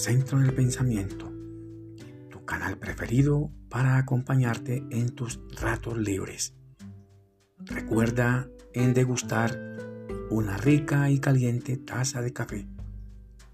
Centro 0.00 0.38
del 0.38 0.54
Pensamiento, 0.54 1.30
tu 2.30 2.42
canal 2.46 2.78
preferido 2.78 3.52
para 3.68 3.98
acompañarte 3.98 4.82
en 4.90 5.10
tus 5.10 5.42
ratos 5.60 5.98
libres. 5.98 6.56
Recuerda 7.58 8.48
en 8.72 8.94
degustar 8.94 9.60
una 10.30 10.56
rica 10.56 11.10
y 11.10 11.20
caliente 11.20 11.76
taza 11.76 12.22
de 12.22 12.32
café. 12.32 12.66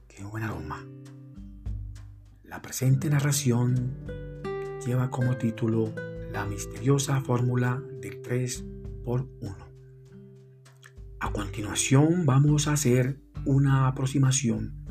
¡Qué 0.06 0.22
buen 0.22 0.44
aroma! 0.44 0.86
La 2.44 2.62
presente 2.62 3.10
narración 3.10 3.96
lleva 4.86 5.10
como 5.10 5.36
título 5.38 5.92
La 6.30 6.46
misteriosa 6.46 7.20
fórmula 7.22 7.82
del 8.00 8.22
3 8.22 8.64
por 9.04 9.28
1. 9.40 9.56
A 11.18 11.32
continuación 11.32 12.24
vamos 12.24 12.68
a 12.68 12.74
hacer 12.74 13.18
una 13.44 13.88
aproximación 13.88 14.85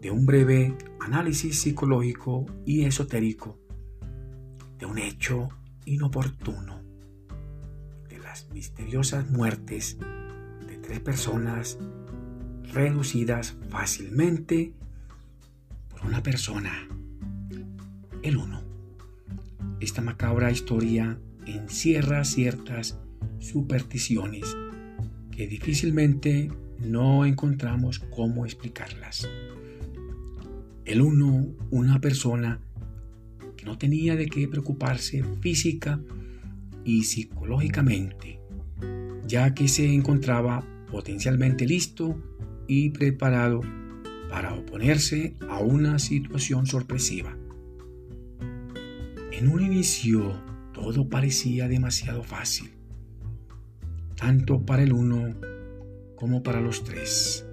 de 0.00 0.10
un 0.10 0.24
breve 0.24 0.76
análisis 1.00 1.60
psicológico 1.60 2.46
y 2.64 2.84
esotérico 2.84 3.58
de 4.78 4.86
un 4.86 4.98
hecho 4.98 5.50
inoportuno, 5.84 6.82
de 8.08 8.18
las 8.18 8.48
misteriosas 8.50 9.30
muertes 9.30 9.98
de 10.66 10.78
tres 10.78 11.00
personas 11.00 11.78
reducidas 12.72 13.56
fácilmente 13.68 14.72
por 15.90 16.06
una 16.06 16.22
persona, 16.22 16.88
el 18.22 18.36
uno. 18.36 18.62
Esta 19.80 20.00
macabra 20.00 20.50
historia 20.50 21.18
encierra 21.46 22.24
ciertas 22.24 22.98
supersticiones 23.38 24.56
que 25.30 25.46
difícilmente 25.46 26.50
no 26.78 27.26
encontramos 27.26 27.98
cómo 27.98 28.44
explicarlas. 28.44 29.28
El 30.90 31.02
uno, 31.02 31.46
una 31.70 32.00
persona 32.00 32.58
que 33.56 33.64
no 33.64 33.78
tenía 33.78 34.16
de 34.16 34.26
qué 34.26 34.48
preocuparse 34.48 35.22
física 35.40 36.00
y 36.84 37.04
psicológicamente, 37.04 38.40
ya 39.24 39.54
que 39.54 39.68
se 39.68 39.94
encontraba 39.94 40.66
potencialmente 40.90 41.64
listo 41.64 42.20
y 42.66 42.90
preparado 42.90 43.60
para 44.28 44.52
oponerse 44.54 45.36
a 45.48 45.60
una 45.60 46.00
situación 46.00 46.66
sorpresiva. 46.66 47.38
En 49.30 49.46
un 49.46 49.60
inicio 49.60 50.42
todo 50.74 51.08
parecía 51.08 51.68
demasiado 51.68 52.24
fácil, 52.24 52.68
tanto 54.16 54.66
para 54.66 54.82
el 54.82 54.92
uno 54.92 55.36
como 56.16 56.42
para 56.42 56.60
los 56.60 56.82
tres. 56.82 57.46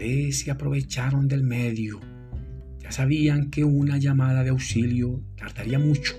Se 0.00 0.50
aprovecharon 0.50 1.28
del 1.28 1.44
medio. 1.44 2.00
Ya 2.78 2.90
sabían 2.90 3.50
que 3.50 3.64
una 3.64 3.98
llamada 3.98 4.42
de 4.42 4.48
auxilio 4.48 5.22
tardaría 5.36 5.78
mucho. 5.78 6.18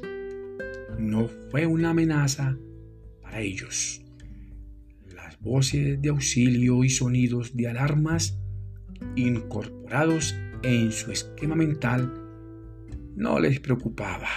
No 1.00 1.28
fue 1.50 1.66
una 1.66 1.90
amenaza 1.90 2.56
para 3.24 3.42
ellos. 3.42 4.04
Las 5.16 5.40
voces 5.40 6.00
de 6.00 6.10
auxilio 6.10 6.84
y 6.84 6.92
sonidos 6.92 7.58
de 7.58 7.70
alarmas 7.70 8.38
incorporados 9.16 10.36
en 10.62 10.92
su 10.92 11.12
esquema 11.12 11.56
mental 11.56 12.14
no 13.16 13.40
les 13.40 13.60
preocupaba. 13.60 14.30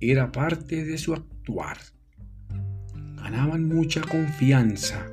Era 0.00 0.32
parte 0.32 0.84
de 0.84 0.98
su 0.98 1.14
actuar. 1.14 1.78
Ganaban 3.14 3.68
mucha 3.68 4.00
confianza 4.00 5.08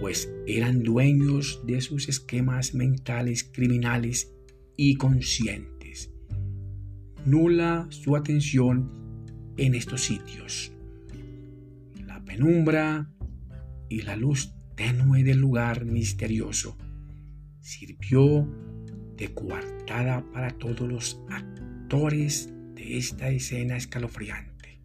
pues 0.00 0.32
eran 0.46 0.82
dueños 0.82 1.60
de 1.66 1.80
sus 1.80 2.08
esquemas 2.08 2.74
mentales 2.74 3.44
criminales 3.44 4.32
y 4.76 4.94
conscientes. 4.94 6.10
Nula 7.24 7.86
su 7.90 8.16
atención 8.16 8.90
en 9.56 9.74
estos 9.74 10.02
sitios. 10.02 10.72
La 12.06 12.24
penumbra 12.24 13.10
y 13.88 14.02
la 14.02 14.16
luz 14.16 14.54
tenue 14.76 15.24
del 15.24 15.38
lugar 15.38 15.84
misterioso 15.84 16.76
sirvió 17.60 18.48
de 19.16 19.34
coartada 19.34 20.24
para 20.32 20.50
todos 20.50 20.88
los 20.88 21.20
actores 21.28 22.50
de 22.74 22.96
esta 22.96 23.28
escena 23.28 23.76
escalofriante. 23.76 24.80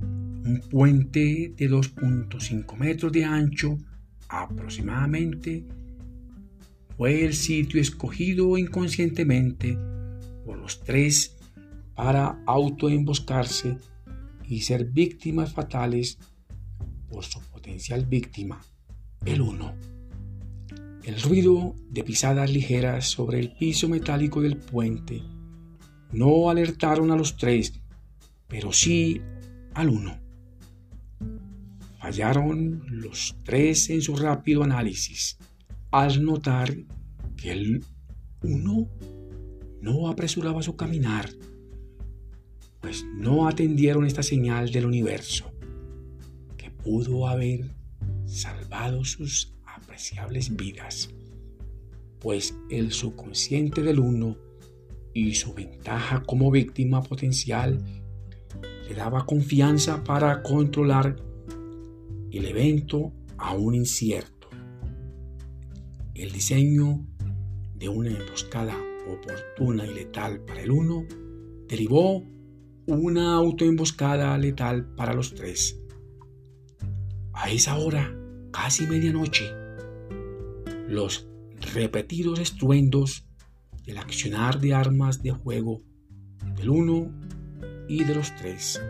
Un 0.00 0.60
puente 0.68 1.54
de 1.56 1.70
2.5 1.70 2.76
metros 2.76 3.12
de 3.12 3.24
ancho 3.24 3.78
aproximadamente 4.30 5.64
fue 6.96 7.24
el 7.24 7.34
sitio 7.34 7.80
escogido 7.80 8.56
inconscientemente 8.56 9.76
por 10.44 10.56
los 10.56 10.80
tres 10.80 11.36
para 11.94 12.42
autoemboscarse 12.46 13.76
y 14.48 14.60
ser 14.60 14.84
víctimas 14.84 15.52
fatales 15.52 16.18
por 17.08 17.24
su 17.24 17.40
potencial 17.40 18.06
víctima, 18.06 18.60
el 19.24 19.40
uno. 19.40 19.74
El 21.02 21.20
ruido 21.20 21.74
de 21.88 22.04
pisadas 22.04 22.50
ligeras 22.50 23.06
sobre 23.06 23.40
el 23.40 23.52
piso 23.52 23.88
metálico 23.88 24.40
del 24.40 24.56
puente 24.56 25.22
no 26.12 26.50
alertaron 26.50 27.10
a 27.10 27.16
los 27.16 27.36
tres, 27.36 27.80
pero 28.46 28.72
sí 28.72 29.20
al 29.74 29.88
uno. 29.88 30.29
Fallaron 32.00 32.82
los 32.88 33.36
tres 33.44 33.90
en 33.90 34.00
su 34.00 34.16
rápido 34.16 34.62
análisis 34.64 35.36
al 35.90 36.24
notar 36.24 36.74
que 37.36 37.52
el 37.52 37.84
uno 38.42 38.88
no 39.82 40.08
apresuraba 40.08 40.62
su 40.62 40.76
caminar, 40.76 41.28
pues 42.80 43.04
no 43.14 43.46
atendieron 43.46 44.06
esta 44.06 44.22
señal 44.22 44.70
del 44.72 44.86
universo 44.86 45.52
que 46.56 46.70
pudo 46.70 47.28
haber 47.28 47.74
salvado 48.24 49.04
sus 49.04 49.52
apreciables 49.66 50.56
vidas, 50.56 51.10
pues 52.18 52.56
el 52.70 52.92
subconsciente 52.92 53.82
del 53.82 53.98
uno 53.98 54.38
y 55.12 55.34
su 55.34 55.52
ventaja 55.52 56.22
como 56.22 56.50
víctima 56.50 57.02
potencial 57.02 57.78
le 58.88 58.94
daba 58.94 59.26
confianza 59.26 60.02
para 60.02 60.42
controlar 60.42 61.16
el 62.32 62.46
evento 62.46 63.12
aún 63.38 63.74
incierto. 63.74 64.48
El 66.14 66.32
diseño 66.32 67.06
de 67.74 67.88
una 67.88 68.10
emboscada 68.10 68.76
oportuna 69.08 69.86
y 69.86 69.94
letal 69.94 70.40
para 70.44 70.62
el 70.62 70.70
uno 70.70 71.04
derivó 71.66 72.22
una 72.86 73.34
autoemboscada 73.34 74.36
letal 74.38 74.94
para 74.94 75.14
los 75.14 75.34
tres. 75.34 75.80
A 77.32 77.50
esa 77.50 77.78
hora, 77.78 78.14
casi 78.52 78.86
medianoche, 78.86 79.50
los 80.88 81.26
repetidos 81.74 82.38
estruendos 82.38 83.26
del 83.86 83.98
accionar 83.98 84.60
de 84.60 84.74
armas 84.74 85.22
de 85.22 85.30
juego 85.30 85.82
del 86.56 86.70
uno 86.70 87.12
y 87.88 88.04
de 88.04 88.14
los 88.14 88.34
tres 88.36 88.80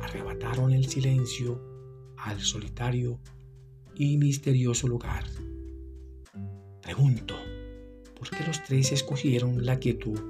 arrebataron 0.00 0.72
el 0.72 0.86
silencio 0.86 1.75
al 2.26 2.40
solitario 2.40 3.20
y 3.94 4.18
misterioso 4.18 4.88
lugar. 4.88 5.24
Pregunto, 6.82 7.34
¿por 8.18 8.30
qué 8.30 8.44
los 8.46 8.62
tres 8.64 8.92
escogieron 8.92 9.64
la 9.64 9.78
quietud 9.78 10.20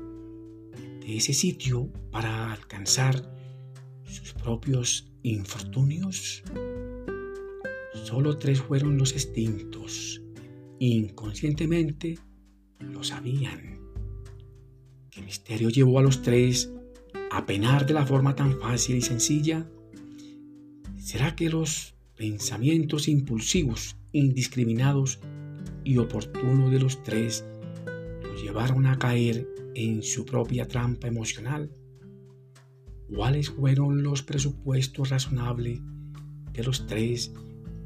de 1.01 1.17
ese 1.17 1.33
sitio 1.33 1.91
para 2.11 2.53
alcanzar 2.53 3.33
sus 4.05 4.35
propios 4.35 5.11
infortunios? 5.23 6.43
Solo 8.05 8.37
tres 8.37 8.61
fueron 8.61 8.99
los 8.99 9.13
extintos. 9.13 10.21
Inconscientemente 10.79 12.19
lo 12.79 13.03
sabían. 13.03 13.81
¿Qué 15.11 15.23
misterio 15.23 15.71
llevó 15.71 15.99
a 15.99 16.03
los 16.03 16.21
tres 16.21 16.71
a 17.31 17.47
penar 17.47 17.87
de 17.87 17.95
la 17.95 18.05
forma 18.05 18.37
tan 18.37 18.61
fácil 18.61 18.97
y 18.97 19.03
sencilla? 19.03 19.67
¿Será 21.07 21.37
que 21.37 21.49
los 21.49 21.95
pensamientos 22.17 23.07
impulsivos, 23.07 23.95
indiscriminados 24.11 25.21
y 25.85 25.99
oportunos 25.99 26.73
de 26.73 26.81
los 26.81 27.05
tres 27.05 27.45
los 28.25 28.43
llevaron 28.43 28.87
a 28.87 28.99
caer 28.99 29.47
en 29.77 30.03
su 30.03 30.25
propia 30.25 30.67
trampa 30.67 31.07
emocional? 31.07 31.71
¿Cuáles 33.07 33.51
fueron 33.51 34.03
los 34.03 34.25
presupuestos 34.25 35.11
razonables 35.11 35.79
de 36.53 36.65
los 36.65 36.89
tres 36.89 37.33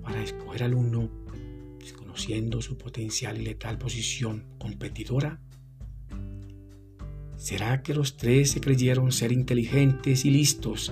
para 0.00 0.22
escoger 0.22 0.62
al 0.62 0.72
uno, 0.72 1.10
desconociendo 1.78 2.62
su 2.62 2.78
potencial 2.78 3.38
y 3.38 3.44
letal 3.44 3.76
posición 3.76 4.46
competidora? 4.58 5.42
¿Será 7.36 7.82
que 7.82 7.92
los 7.92 8.16
tres 8.16 8.52
se 8.52 8.62
creyeron 8.62 9.12
ser 9.12 9.30
inteligentes 9.30 10.24
y 10.24 10.30
listos 10.30 10.90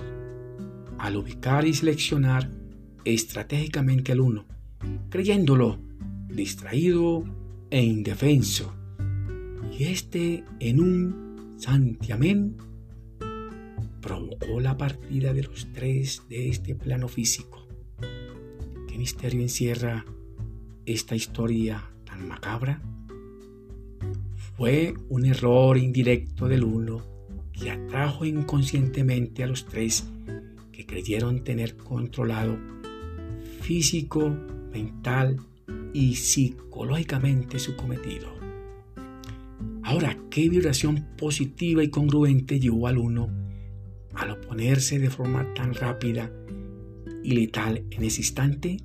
al 0.99 1.15
ubicar 1.17 1.65
y 1.65 1.73
seleccionar 1.73 2.49
estratégicamente 3.05 4.11
al 4.11 4.19
uno, 4.19 4.45
creyéndolo 5.09 5.79
distraído 6.27 7.23
e 7.69 7.81
indefenso, 7.83 8.73
Y 9.77 9.85
este 9.85 10.43
en 10.59 10.81
un 10.81 11.55
santiamén 11.57 12.57
provocó 14.01 14.59
la 14.59 14.75
partida 14.77 15.33
de 15.33 15.43
los 15.43 15.71
tres 15.71 16.23
de 16.29 16.49
este 16.49 16.75
plano 16.75 17.07
físico. 17.07 17.65
¿Qué 18.87 18.97
misterio 18.97 19.41
encierra 19.41 20.05
esta 20.85 21.15
historia 21.15 21.83
tan 22.03 22.27
macabra? 22.27 22.81
Fue 24.57 24.93
un 25.09 25.25
error 25.25 25.77
indirecto 25.77 26.47
del 26.47 26.63
uno 26.63 27.01
que 27.53 27.71
atrajo 27.71 28.25
inconscientemente 28.25 29.43
a 29.43 29.47
los 29.47 29.65
tres 29.65 30.05
que 30.79 30.85
creyeron 30.85 31.43
tener 31.43 31.75
controlado 31.75 32.57
físico, 33.59 34.29
mental 34.71 35.35
y 35.93 36.15
psicológicamente 36.15 37.59
su 37.59 37.75
cometido. 37.75 38.29
Ahora, 39.83 40.17
¿qué 40.29 40.47
vibración 40.47 41.05
positiva 41.17 41.83
y 41.83 41.89
congruente 41.89 42.61
llevó 42.61 42.87
al 42.87 42.97
uno 42.97 43.29
al 44.13 44.31
oponerse 44.31 44.99
de 44.99 45.09
forma 45.09 45.53
tan 45.53 45.73
rápida 45.73 46.31
y 47.25 47.33
letal 47.33 47.83
en 47.91 48.03
ese 48.05 48.21
instante? 48.21 48.77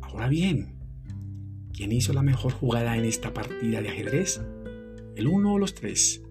Ahora 0.00 0.28
bien, 0.28 0.76
¿quién 1.72 1.90
hizo 1.90 2.12
la 2.12 2.22
mejor 2.22 2.52
jugada 2.52 2.96
en 2.96 3.04
esta 3.04 3.34
partida 3.34 3.82
de 3.82 3.88
ajedrez? 3.88 4.42
¿El 5.16 5.26
uno 5.26 5.54
o 5.54 5.58
los 5.58 5.74
tres? 5.74 6.22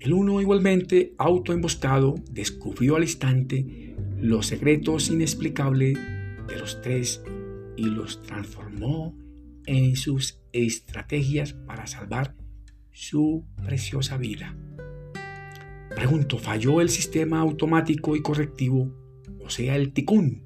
El 0.00 0.12
uno 0.12 0.40
igualmente, 0.40 1.14
autoemboscado, 1.18 2.16
descubrió 2.30 2.96
al 2.96 3.02
instante 3.02 3.96
los 4.20 4.46
secretos 4.46 5.10
inexplicables 5.10 5.98
de 6.46 6.58
los 6.58 6.80
tres 6.82 7.22
y 7.76 7.86
los 7.86 8.22
transformó 8.22 9.16
en 9.66 9.96
sus 9.96 10.40
estrategias 10.52 11.52
para 11.52 11.86
salvar 11.86 12.34
su 12.92 13.44
preciosa 13.64 14.16
vida. 14.16 14.56
Pregunto, 15.94 16.38
¿falló 16.38 16.80
el 16.80 16.88
sistema 16.88 17.40
automático 17.40 18.16
y 18.16 18.22
correctivo, 18.22 18.94
o 19.44 19.50
sea, 19.50 19.76
el 19.76 19.92
ticún, 19.92 20.44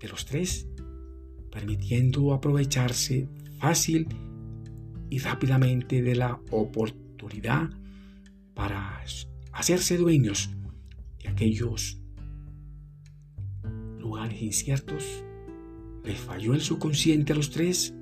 de 0.00 0.08
los 0.08 0.24
tres, 0.24 0.68
permitiendo 1.50 2.32
aprovecharse 2.32 3.28
fácil 3.58 4.08
y 5.10 5.18
rápidamente 5.18 6.02
de 6.02 6.14
la 6.14 6.40
oportunidad 6.50 7.70
para 8.56 9.04
hacerse 9.52 9.96
dueños 9.96 10.50
de 11.22 11.28
aquellos 11.28 12.00
lugares 14.00 14.42
inciertos? 14.42 15.22
¿Les 16.02 16.18
falló 16.18 16.54
el 16.54 16.60
subconsciente 16.60 17.32
a 17.32 17.36
los 17.36 17.50
tres? 17.50 17.94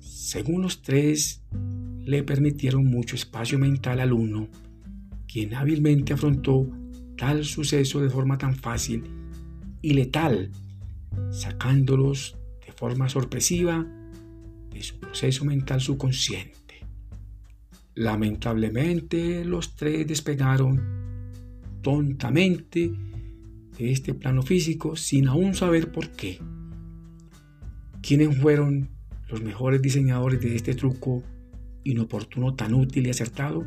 Según 0.00 0.60
los 0.60 0.82
tres, 0.82 1.42
le 2.04 2.22
permitieron 2.22 2.84
mucho 2.84 3.16
espacio 3.16 3.58
mental 3.58 4.00
al 4.00 4.12
uno 4.12 4.50
quien 5.32 5.54
hábilmente 5.54 6.12
afrontó 6.12 6.68
tal 7.16 7.44
suceso 7.44 8.00
de 8.00 8.10
forma 8.10 8.36
tan 8.36 8.54
fácil 8.54 9.04
y 9.80 9.94
letal, 9.94 10.50
sacándolos 11.30 12.36
de 12.66 12.72
forma 12.72 13.08
sorpresiva 13.08 13.86
de 14.70 14.82
su 14.82 15.00
proceso 15.00 15.46
mental 15.46 15.80
subconsciente. 15.80 16.61
Lamentablemente 17.94 19.44
los 19.44 19.76
tres 19.76 20.06
despegaron 20.06 20.80
tontamente 21.82 22.90
de 23.76 23.92
este 23.92 24.14
plano 24.14 24.42
físico 24.42 24.96
sin 24.96 25.28
aún 25.28 25.54
saber 25.54 25.92
por 25.92 26.10
qué. 26.10 26.38
¿Quiénes 28.00 28.38
fueron 28.38 28.90
los 29.28 29.42
mejores 29.42 29.82
diseñadores 29.82 30.40
de 30.40 30.56
este 30.56 30.74
truco 30.74 31.22
inoportuno 31.84 32.54
tan 32.54 32.74
útil 32.74 33.06
y 33.06 33.10
acertado? 33.10 33.66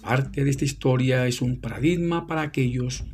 Parte 0.00 0.44
de 0.44 0.50
esta 0.50 0.64
historia 0.64 1.26
es 1.26 1.42
un 1.42 1.60
paradigma 1.60 2.26
para 2.26 2.42
aquellos 2.42 3.04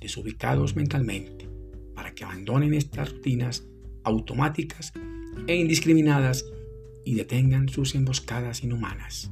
desubicados 0.00 0.76
mentalmente, 0.76 1.48
para 1.94 2.14
que 2.14 2.24
abandonen 2.24 2.74
estas 2.74 3.12
rutinas 3.12 3.66
automáticas 4.04 4.92
e 5.46 5.56
indiscriminadas 5.56 6.44
y 7.04 7.14
detengan 7.14 7.68
sus 7.68 7.94
emboscadas 7.94 8.62
inhumanas. 8.62 9.30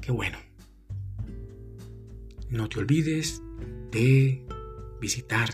Qué 0.00 0.12
bueno. 0.12 0.38
No 2.48 2.68
te 2.68 2.78
olvides 2.78 3.42
de 3.90 4.46
visitar 5.00 5.50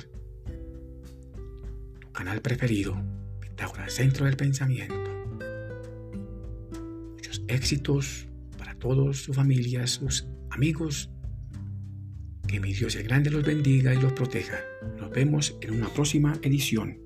tu 2.00 2.12
canal 2.12 2.40
preferido, 2.40 2.96
Pitágoras 3.40 3.94
Centro 3.94 4.26
del 4.26 4.36
Pensamiento. 4.36 4.94
Muchos 7.16 7.42
éxitos 7.48 8.28
todos, 8.84 9.22
su 9.22 9.32
familia, 9.32 9.86
sus 9.86 10.26
amigos. 10.50 11.10
Que 12.46 12.60
mi 12.60 12.74
Dios 12.74 12.94
el 12.96 13.04
grande 13.04 13.30
los 13.30 13.42
bendiga 13.42 13.94
y 13.94 14.00
los 14.00 14.12
proteja. 14.12 14.58
Nos 14.98 15.10
vemos 15.10 15.56
en 15.62 15.72
una 15.72 15.88
próxima 15.88 16.38
edición. 16.42 17.03